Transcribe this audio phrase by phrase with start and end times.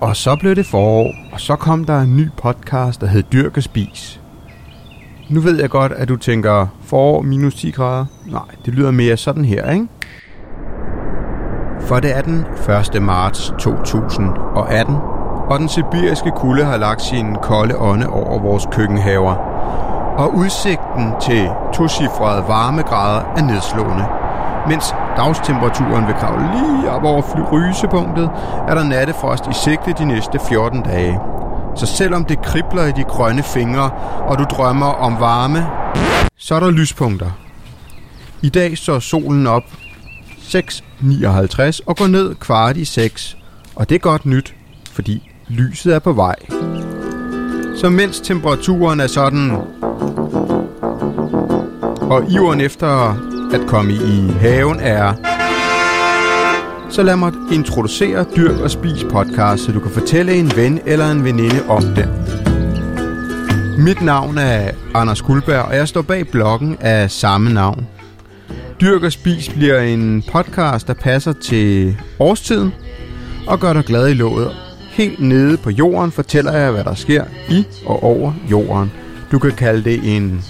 [0.00, 3.56] Og så blev det forår, og så kom der en ny podcast, der hed Dyrk
[3.56, 4.20] og Spis.
[5.30, 8.06] Nu ved jeg godt, at du tænker, forår minus 10 grader?
[8.26, 9.86] Nej, det lyder mere sådan her, ikke?
[11.80, 12.44] For det er den
[12.96, 13.02] 1.
[13.02, 14.96] marts 2018,
[15.50, 19.34] og den sibiriske kulde har lagt sin kolde ånde over vores køkkenhaver.
[20.18, 24.04] Og udsigten til tocifrede varmegrader er nedslående.
[24.68, 28.30] Mens dagstemperaturen vil kravle lige op over frysepunktet,
[28.68, 31.20] er der nattefrost i sigte de næste 14 dage.
[31.76, 33.90] Så selvom det kribler i de grønne fingre,
[34.28, 35.66] og du drømmer om varme,
[36.36, 37.30] så er der lyspunkter.
[38.42, 39.62] I dag så solen op
[40.40, 43.36] 6.59 og går ned kvart i 6.
[43.74, 44.54] Og det er godt nyt,
[44.92, 46.36] fordi lyset er på vej.
[47.76, 49.50] Så mens temperaturen er sådan,
[52.00, 53.16] og iveren efter
[53.54, 55.14] at komme i haven er,
[56.90, 61.10] så lad mig introducere Dyrk og Spis podcast, så du kan fortælle en ven eller
[61.10, 62.08] en veninde om den.
[63.84, 67.86] Mit navn er Anders Guldberg, og jeg står bag bloggen af samme navn.
[68.80, 72.72] Dyrk og Spis bliver en podcast, der passer til årstiden
[73.46, 74.56] og gør dig glad i låget.
[74.90, 78.92] Helt nede på jorden fortæller jeg, hvad der sker i og over jorden.
[79.32, 80.44] Du kan kalde det en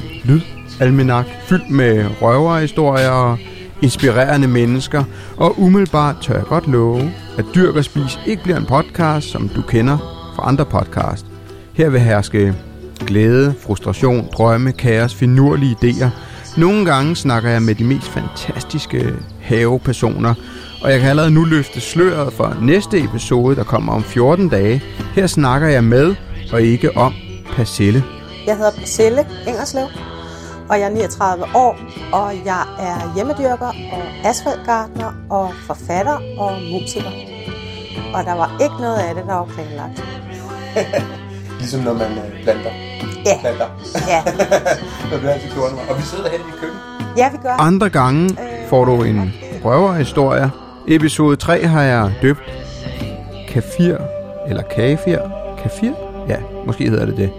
[0.80, 3.38] almanak fyldt med røverhistorier og
[3.82, 5.05] inspirerende mennesker,
[5.36, 9.48] og umiddelbart tør jeg godt love, at Dyrk og Spis ikke bliver en podcast, som
[9.48, 9.98] du kender
[10.36, 11.27] fra andre podcast.
[11.72, 12.55] Her vil herske
[13.06, 16.08] glæde, frustration, drømme, kaos, finurlige idéer.
[16.56, 20.34] Nogle gange snakker jeg med de mest fantastiske havepersoner,
[20.83, 24.83] og jeg kan allerede nu løfte sløret for næste episode, der kommer om 14 dage.
[25.14, 26.14] Her snakker jeg med,
[26.52, 27.14] og ikke om,
[27.56, 28.05] Pacelle.
[28.46, 29.86] Jeg hedder Pacelle Ingerslev,
[30.70, 31.77] og jeg er 39 år,
[32.12, 37.11] og jeg er hjemmedyrker og asfaltgartner og forfatter og musiker.
[38.14, 40.05] Og der var ikke noget af det, der var planlagt.
[41.61, 42.70] Ligesom når man øh, planter.
[43.27, 43.39] Ja.
[43.41, 43.67] Planter.
[44.08, 44.23] Ja,
[45.11, 46.83] Når du altid gjorde Og vi sidder hen i køkkenet.
[47.17, 47.61] ja vi gør.
[47.61, 48.36] Andre gange
[48.69, 49.33] får du en
[49.64, 50.51] røverhistorie.
[50.89, 52.42] Episode 3 har jeg døbt
[53.48, 53.96] Kafir,
[54.48, 55.19] eller Kafir.
[55.63, 55.90] Kafir?
[56.29, 56.36] Ja,
[56.67, 57.30] måske hedder det det.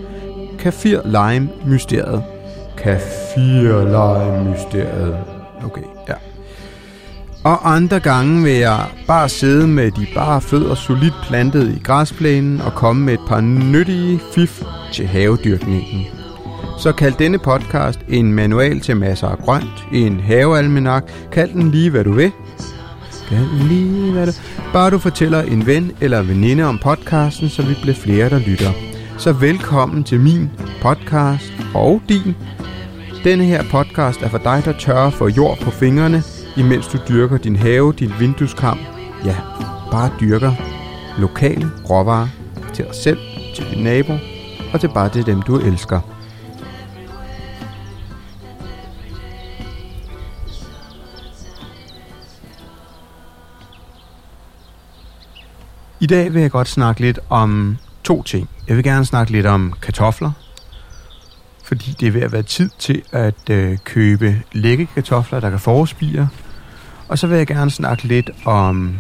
[0.60, 2.24] Kafir Lime Mysteriet.
[2.78, 5.18] Kafir Lime Mysteriet.
[5.64, 6.14] Okay, ja.
[7.44, 12.62] Og andre gange vil jeg bare sidde med de bare fødder solidt plantet i græsplænen
[12.62, 14.62] og komme med et par nyttige fif
[14.94, 16.06] til havedyrkningen.
[16.80, 21.90] Så kald denne podcast en manual til masser af grønt, en havealmenak, kald den lige
[21.90, 22.32] hvad du vil.
[23.30, 24.32] Kald den lige hvad du...
[24.74, 28.72] Bare du fortæller en ven eller veninde om podcasten, så vi bliver flere, der lytter.
[29.18, 30.50] Så velkommen til min
[30.82, 32.36] podcast og din.
[33.24, 36.24] Denne her podcast er for dig, der tør få jord på fingrene,
[36.58, 38.80] imens du dyrker din have, din vindueskamp,
[39.26, 39.36] Ja,
[39.92, 40.54] bare dyrker
[41.18, 42.28] lokale råvarer
[42.74, 43.20] til dig selv,
[43.56, 44.14] til din nabo
[44.74, 46.00] og til bare til dem, du elsker.
[56.00, 58.50] I dag vil jeg godt snakke lidt om to ting.
[58.68, 60.32] Jeg vil gerne snakke lidt om kartofler,
[61.68, 65.60] fordi det er ved at være tid til at øh, købe lække kartofler, der kan
[65.60, 66.30] forespire.
[67.08, 68.98] Og så vil jeg gerne snakke lidt om,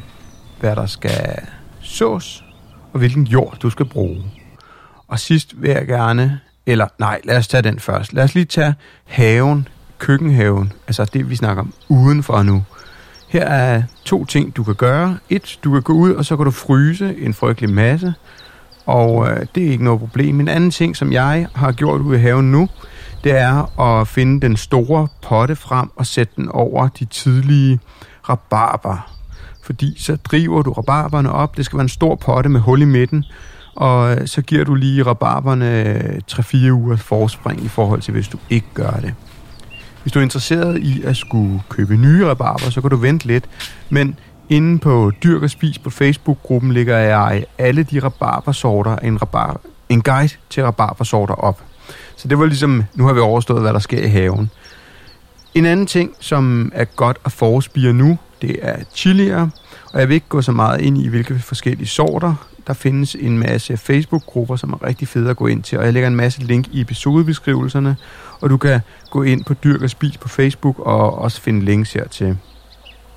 [0.59, 1.37] hvad der skal
[1.81, 2.43] sås,
[2.93, 4.23] og hvilken jord du skal bruge.
[5.07, 8.13] Og sidst vil jeg gerne, eller nej, lad os tage den først.
[8.13, 8.75] Lad os lige tage
[9.05, 9.67] haven,
[9.97, 12.63] køkkenhaven, altså det vi snakker om udenfor nu.
[13.27, 15.17] Her er to ting, du kan gøre.
[15.29, 18.13] Et, du kan gå ud, og så kan du fryse en frygtelig masse.
[18.87, 20.39] Og øh, det er ikke noget problem.
[20.39, 22.69] En anden ting, som jeg har gjort ude i haven nu,
[23.23, 27.79] det er at finde den store potte frem og sætte den over de tidlige
[28.29, 29.13] rabarber.
[29.63, 31.57] Fordi så driver du rabarberne op.
[31.57, 33.25] Det skal være en stor potte med hul i midten.
[33.75, 38.27] Og øh, så giver du lige rabarberne øh, 3-4 uger forspring i forhold til, hvis
[38.27, 39.13] du ikke gør det.
[40.01, 43.45] Hvis du er interesseret i at skulle købe nye rabarber, så kan du vente lidt.
[43.89, 44.19] Men
[44.49, 50.01] inde på Dyrk og Spis på Facebook-gruppen ligger jeg alle de rabarbersorter, en, rabar, en
[50.01, 51.61] guide til rabarbersorter op.
[52.15, 54.51] Så det var ligesom, nu har vi overstået, hvad der sker i haven.
[55.55, 59.49] En anden ting, som er godt at forespire nu, det er chilier.
[59.93, 62.35] Og jeg vil ikke gå så meget ind i, hvilke forskellige sorter.
[62.67, 65.77] Der findes en masse Facebook-grupper, som er rigtig fede at gå ind til.
[65.77, 67.95] Og jeg lægger en masse link i episodebeskrivelserne.
[68.41, 68.79] Og du kan
[69.09, 72.37] gå ind på Dyrk og Spis på Facebook og også finde links hertil.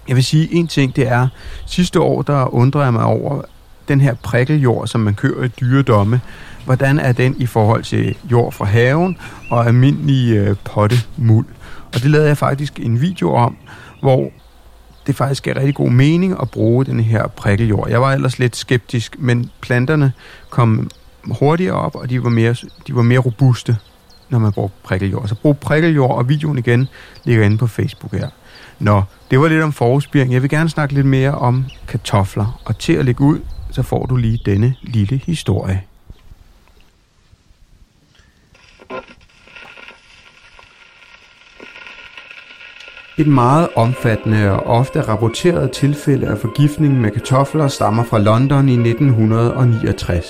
[0.08, 1.28] Jeg vil sige en ting, det er,
[1.66, 3.42] sidste år der undrede jeg mig over
[3.88, 6.20] den her prikkeljord, som man kører i dyredomme.
[6.64, 9.18] Hvordan er den i forhold til jord fra haven
[9.50, 11.46] og almindelig øh, pottemuld?
[11.94, 13.56] Og det lavede jeg faktisk en video om,
[14.02, 14.30] hvor
[15.06, 17.88] det faktisk er rigtig god mening at bruge den her prikkeljord.
[17.88, 20.12] Jeg var ellers lidt skeptisk, men planterne
[20.50, 20.90] kom
[21.24, 22.54] hurtigere op, og de var mere,
[22.86, 23.76] de var mere robuste,
[24.28, 25.28] når man brugte prikkeljord.
[25.28, 26.88] Så brug prikkeljord, og videoen igen
[27.24, 28.28] ligger inde på Facebook her.
[28.78, 30.32] Nå, det var lidt om forudspiring.
[30.32, 34.06] Jeg vil gerne snakke lidt mere om kartofler, og til at lægge ud, så får
[34.06, 35.82] du lige denne lille historie.
[43.18, 48.72] Et meget omfattende og ofte rapporteret tilfælde af forgiftning med kartofler stammer fra London i
[48.72, 50.26] 1969.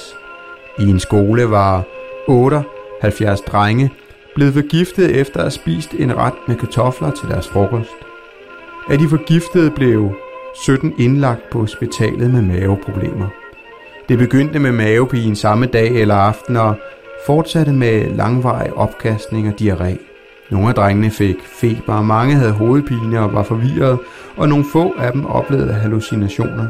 [0.78, 1.84] I en skole var
[2.28, 3.90] 78 drenge
[4.34, 8.09] blevet forgiftet efter at have spist en ret med kartofler til deres frokost.
[8.88, 10.12] Af de forgiftede blev
[10.54, 13.28] 17 indlagt på hospitalet med maveproblemer.
[14.08, 16.74] Det begyndte med mavepine samme dag eller aften og
[17.26, 19.96] fortsatte med langvarig opkastning og diarré.
[20.50, 23.98] Nogle af drengene fik feber, og mange havde hovedpine og var forvirret,
[24.36, 26.66] og nogle få af dem oplevede hallucinationer.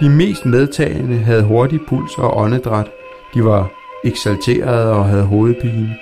[0.00, 2.90] De mest medtagende havde hurtig puls og åndedræt.
[3.34, 3.70] De var
[4.04, 5.96] eksalterede og havde hovedpine.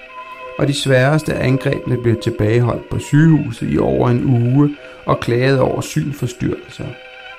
[0.58, 5.80] Og de sværeste angrebene blev tilbageholdt på sygehuset i over en uge og klagede over
[5.80, 6.84] synforstyrrelser.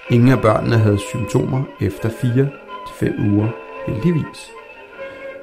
[0.10, 3.48] Ingen af børnene havde symptomer efter 4-5 uger,
[3.88, 4.50] heldigvis.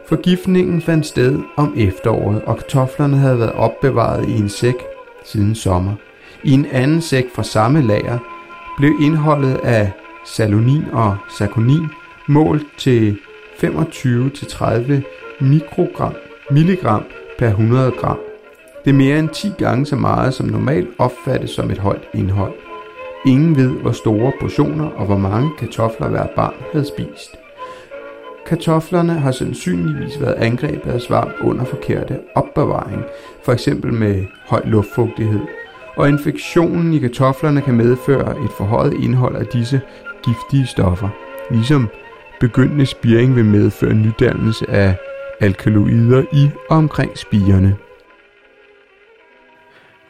[0.08, 4.74] Forgiftningen fandt sted om efteråret, og kartoflerne havde været opbevaret i en sæk
[5.24, 5.92] siden sommer.
[6.44, 8.18] I en anden sæk fra samme lager
[8.76, 9.92] blev indholdet af
[10.26, 11.86] salonin og sakonin
[12.28, 13.16] målt til
[13.62, 14.92] 25-30
[15.40, 16.14] mikrogram,
[16.50, 17.04] milligram
[17.40, 18.18] per 100 gram.
[18.84, 22.52] Det er mere end 10 gange så meget, som normalt opfattes som et højt indhold.
[23.26, 27.36] Ingen ved, hvor store portioner og hvor mange kartofler hver barn havde spist.
[28.46, 33.02] Kartoflerne har sandsynligvis været angrebet af svamp under forkerte opbevaring,
[33.44, 35.40] for eksempel med høj luftfugtighed,
[35.96, 39.80] og infektionen i kartoflerne kan medføre et forhøjet indhold af disse
[40.24, 41.08] giftige stoffer,
[41.50, 41.88] ligesom
[42.40, 44.96] begyndende spiring vil medføre nydannelse af
[45.40, 47.76] alkaloider i og omkring spirene.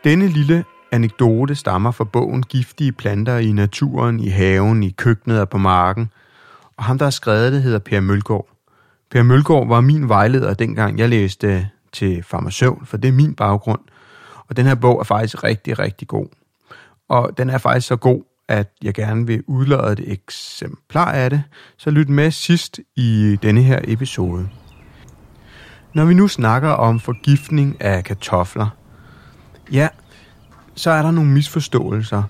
[0.04, 5.48] Denne lille anekdote stammer fra bogen Giftige planter i naturen, i haven, i køkkenet og
[5.48, 6.10] på marken–
[6.80, 8.48] og ham, der har skrevet det, hedder Per Mølgaard.
[9.10, 13.80] Per Mølgaard var min vejleder, dengang jeg læste til farmaceut, for det er min baggrund.
[14.48, 16.26] Og den her bog er faktisk rigtig, rigtig god.
[17.08, 21.42] Og den er faktisk så god, at jeg gerne vil udlade et eksemplar af det,
[21.76, 24.48] så lyt med sidst i denne her episode.
[25.94, 28.68] Når vi nu snakker om forgiftning af kartofler,
[29.72, 29.88] ja,
[30.74, 32.22] så er der nogle misforståelser.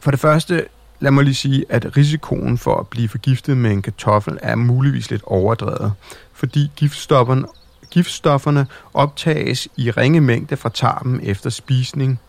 [0.00, 0.66] For det første,
[1.00, 5.10] Lad mig lige sige, at risikoen for at blive forgiftet med en kartoffel er muligvis
[5.10, 5.92] lidt overdrevet,
[6.32, 7.46] fordi giftstofferne,
[7.90, 12.20] giftstofferne optages i ringe mængde fra tarmen efter spisning.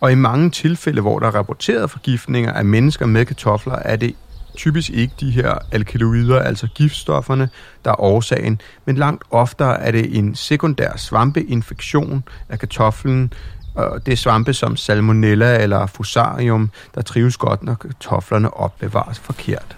[0.00, 4.14] Og i mange tilfælde, hvor der er rapporteret forgiftninger af mennesker med kartofler, er det
[4.58, 7.48] typisk ikke de her alkaloider, altså giftstofferne,
[7.84, 13.32] der er årsagen, men langt oftere er det en sekundær svampeinfektion af kartoflen,
[13.74, 19.76] og det er svampe som salmonella eller fusarium, der trives godt, når kartoflerne opbevares forkert.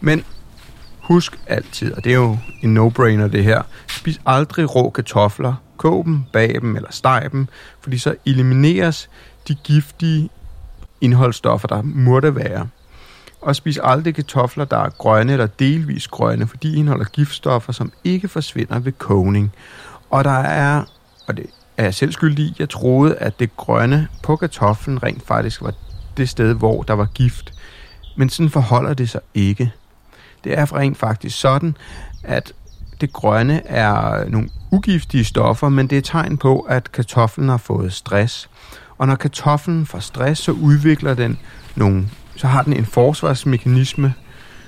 [0.00, 0.24] Men
[1.00, 6.04] husk altid, og det er jo en no-brainer det her, spis aldrig rå kartofler, kog
[6.04, 7.46] dem, bag dem eller steg dem,
[7.80, 9.10] fordi så elimineres
[9.48, 10.30] de giftige
[11.00, 12.68] indholdsstoffer, der måtte være.
[13.40, 17.92] Og spis aldrig kartofler, der er grønne eller delvis grønne, fordi de indeholder giftstoffer, som
[18.04, 19.52] ikke forsvinder ved kogning.
[20.10, 20.84] Og der er,
[21.26, 22.56] og det er jeg selv skyldig i.
[22.58, 25.74] Jeg troede, at det grønne på kartoflen rent faktisk var
[26.16, 27.52] det sted, hvor der var gift.
[28.16, 29.72] Men sådan forholder det sig ikke.
[30.44, 31.76] Det er rent faktisk sådan,
[32.24, 32.52] at
[33.00, 37.92] det grønne er nogle ugiftige stoffer, men det er tegn på, at kartoflen har fået
[37.92, 38.48] stress.
[38.98, 41.38] Og når kartoflen får stress, så udvikler den
[41.74, 44.14] nogle, så har den en forsvarsmekanisme,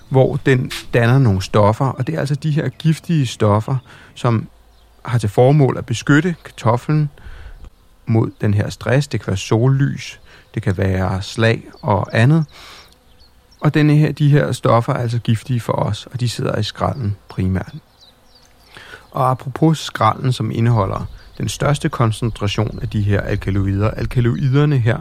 [0.09, 3.77] hvor den danner nogle stoffer, og det er altså de her giftige stoffer,
[4.15, 4.49] som
[5.05, 7.11] har til formål at beskytte kartoflen
[8.07, 9.09] mod den her stress.
[9.09, 10.21] Det kan være sollys,
[10.55, 12.45] det kan være slag og andet.
[13.61, 16.63] Og denne her, de her stoffer er altså giftige for os, og de sidder i
[16.63, 17.75] skralden primært.
[19.11, 21.07] Og apropos skralden, som indeholder
[21.41, 23.91] den største koncentration af de her alkaloider.
[23.91, 24.99] Alkaloiderne her,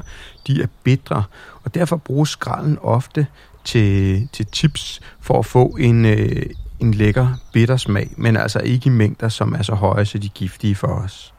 [0.47, 1.23] de er bitre,
[1.63, 3.27] og derfor bruges skralden ofte
[3.63, 6.45] til, til chips for at få en, øh,
[6.79, 10.27] en lækker bitter smag, men altså ikke i mængder, som er så høje, så de
[10.27, 11.33] er giftige for os.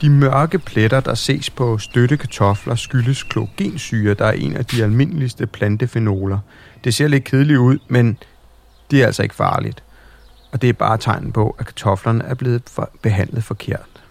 [0.00, 5.46] De mørke pletter, der ses på støttekartofler, skyldes klogensyre, der er en af de almindeligste
[5.46, 6.38] plantefenoler.
[6.84, 8.18] Det ser lidt kedeligt ud, men
[8.90, 9.82] det er altså ikke farligt.
[10.52, 12.62] Og det er bare tegn på, at kartoflerne er blevet
[13.02, 14.02] behandlet forkert.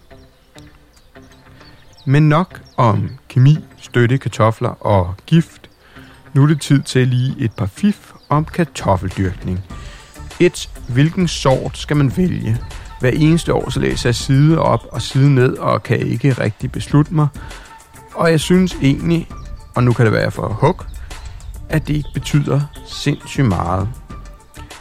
[2.04, 5.70] Men nok om kemi, støtte, kartofler og gift.
[6.34, 9.64] Nu er det tid til lige et par fif om kartoffeldyrkning.
[10.40, 12.58] Et, hvilken sort skal man vælge?
[13.00, 16.72] Hver eneste år så læser jeg side op og side ned og kan ikke rigtig
[16.72, 17.28] beslutte mig.
[18.14, 19.28] Og jeg synes egentlig,
[19.74, 20.82] og nu kan det være for hug,
[21.68, 23.88] at det ikke betyder sindssygt meget.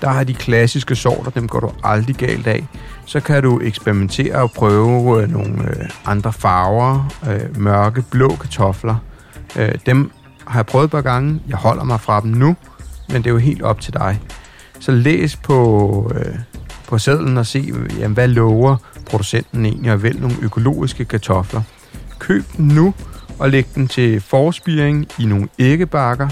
[0.02, 2.68] Der har de klassiske sorter, dem går du aldrig galt af.
[3.06, 8.96] Så kan du eksperimentere og prøve øh, nogle øh, andre farver, øh, mørke, blå kartofler.
[9.56, 10.12] Øh, dem
[10.48, 11.42] har jeg prøvet et par gange.
[11.48, 12.56] Jeg holder mig fra dem nu,
[13.10, 14.22] men det er jo helt op til dig.
[14.80, 16.36] Så læs på, øh,
[16.88, 18.76] på sædlen og se, jamen, hvad lover
[19.10, 21.62] producenten egentlig, og vælg nogle økologiske kartofler.
[22.20, 22.94] Køb den nu,
[23.40, 26.30] og læg den til forspiring i nogle æggebakker.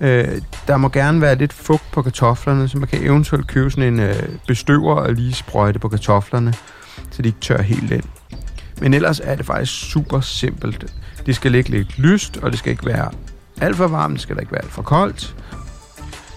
[0.00, 3.92] Øh, der må gerne være lidt fugt på kartoflerne, så man kan eventuelt købe sådan
[3.94, 6.54] en øh, bestøver og lige sprøjte på kartoflerne,
[7.10, 8.04] så de ikke tør helt ind.
[8.80, 10.94] Men ellers er det faktisk super simpelt.
[11.26, 13.10] Det skal ligge lidt lyst, og det skal ikke være
[13.60, 15.36] alt for varmt, det skal da ikke være alt for koldt.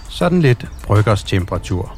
[0.10, 1.98] Sådan lidt bryggers temperatur.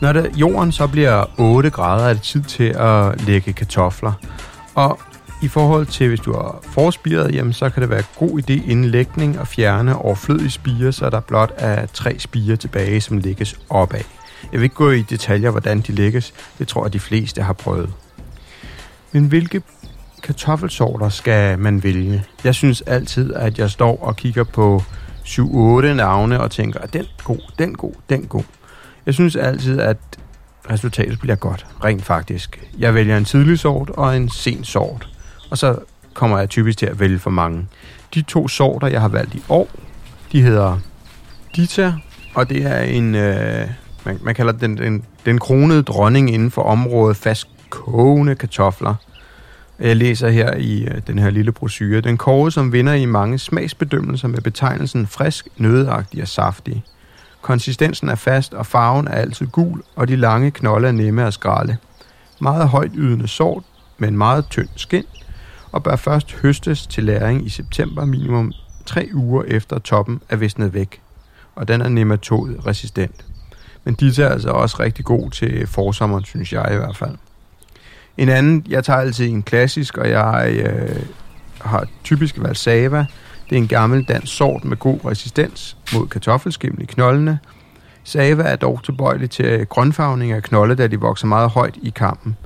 [0.00, 4.12] Når det, jorden så bliver 8 grader, er det tid til at lægge kartofler.
[4.74, 5.00] Og
[5.42, 8.84] i forhold til, hvis du har forspiret, jamen, så kan det være god idé inden
[8.84, 14.00] lægning at fjerne overflødige spiger, så der blot er tre spiger tilbage, som lægges opad.
[14.52, 16.34] Jeg vil ikke gå i detaljer, hvordan de lægges.
[16.58, 17.92] Det tror jeg, de fleste har prøvet.
[19.12, 19.62] Men hvilke
[20.22, 22.24] kartoffelsorter skal man vælge?
[22.44, 24.82] Jeg synes altid, at jeg står og kigger på
[25.24, 28.42] 7-8 navne og tænker, at den god, den god, den god.
[29.06, 29.98] Jeg synes altid, at
[30.70, 32.68] resultatet bliver godt, rent faktisk.
[32.78, 35.15] Jeg vælger en tidlig sort og en sen sort
[35.50, 35.78] og så
[36.14, 37.66] kommer jeg typisk til at vælge for mange.
[38.14, 39.68] De to sorter, jeg har valgt i år,
[40.32, 40.78] de hedder
[41.56, 41.92] Dita,
[42.34, 43.68] og det er en, øh,
[44.04, 48.94] man, man kalder den, den, den kronede dronning inden for området fast kogende kartofler.
[49.78, 52.00] Jeg læser her i øh, den her lille brochure.
[52.00, 56.84] Den koge, som vinder i mange smagsbedømmelser med betegnelsen frisk, nødagtig og saftig.
[57.42, 61.34] Konsistensen er fast, og farven er altid gul, og de lange knolde er nemme at
[61.34, 61.76] skralde.
[62.40, 63.62] Meget højt ydende sort,
[63.98, 65.06] med en meget tynd skind,
[65.76, 68.52] og bør først høstes til læring i september minimum
[68.86, 71.00] 3 uger efter toppen er visnet væk,
[71.54, 73.24] og den er nematod resistent.
[73.84, 77.16] Men disse er altså også rigtig god til forsommeren, synes jeg i hvert fald.
[78.16, 81.02] En anden, jeg tager altid en klassisk, og jeg øh,
[81.60, 83.06] har typisk valgt Sava.
[83.50, 87.38] Det er en gammel dansk sort med god resistens mod kartoffelskimmel i knoldene.
[88.04, 92.36] Sava er dog tilbøjelig til grønfarvning af knolde, da de vokser meget højt i kampen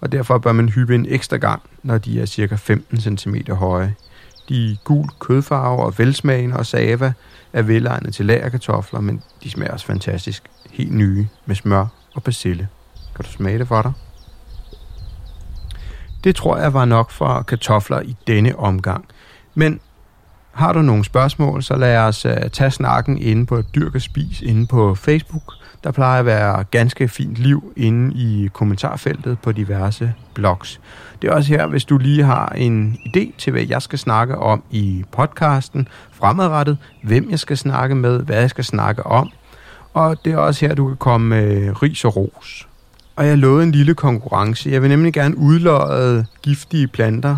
[0.00, 3.94] og derfor bør man hyppe en ekstra gang, når de er cirka 15 cm høje.
[4.48, 7.12] De gul kødfarve og velsmagende og sava
[7.52, 10.42] er velegnet til lagerkartofler, men de smager også fantastisk.
[10.70, 12.68] Helt nye med smør og persille.
[13.16, 13.92] Kan du smage det for dig?
[16.24, 19.04] Det tror jeg var nok for kartofler i denne omgang.
[19.54, 19.80] Men
[20.56, 24.40] har du nogle spørgsmål, så lad os øh, tage snakken inde på Dyrk og Spis
[24.40, 25.52] inde på Facebook–
[25.86, 30.80] der plejer at være ganske fint liv inde i kommentarfeltet på diverse blogs.
[31.22, 34.38] Det er også her, hvis du lige har en idé til, hvad jeg skal snakke
[34.38, 39.30] om i podcasten fremadrettet, hvem jeg skal snakke med, hvad jeg skal snakke om.
[39.94, 42.68] Og det er også her, du kan komme med ris og ros.
[43.16, 44.70] Og jeg lovede en lille konkurrence.
[44.70, 47.36] Jeg vil nemlig gerne udløje giftige planter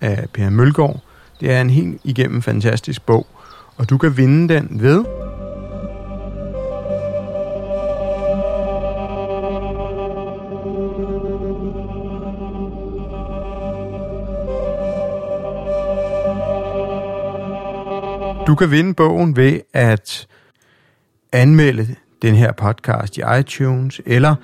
[0.00, 1.00] af Per Mølgaard.
[1.42, 3.26] Det er en helt igennem fantastisk bog,
[3.76, 5.04] og du kan vinde den ved
[18.46, 20.26] Du kan vinde bogen ved at
[21.32, 24.34] anmelde den her podcast i iTunes, eller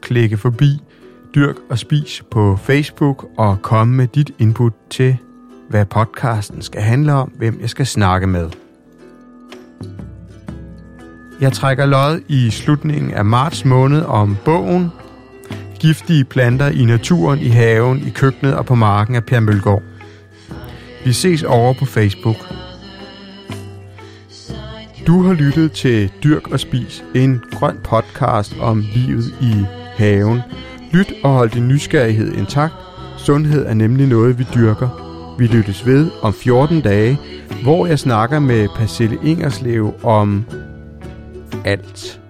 [0.00, 0.82] klikke forbi
[1.34, 5.18] Dyrk og Spis på Facebook og komme med dit input til,
[5.68, 8.50] hvad podcasten skal handle om, hvem jeg skal snakke med.
[11.40, 14.90] Jeg trækker lod i slutningen af marts måned om bogen
[15.80, 19.82] Giftige planter i naturen, i haven, i køkkenet og på marken af Per Mølgaard.
[21.04, 22.36] Vi ses over på Facebook.
[25.06, 29.54] Du har lyttet til Dyrk og Spis, en grøn podcast om livet i
[29.96, 30.40] haven.
[30.92, 32.74] Lyt og hold din nysgerrighed intakt.
[33.16, 35.07] Sundhed er nemlig noget, vi dyrker.
[35.38, 37.18] Vi lyttes ved om 14 dage,
[37.62, 40.44] hvor jeg snakker med Pacille Ingerslev om
[41.64, 42.20] alt.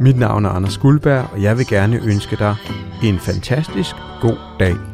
[0.00, 2.56] Mit navn er Anders Guldberg, og jeg vil gerne ønske dig
[3.04, 4.91] en fantastisk god dag.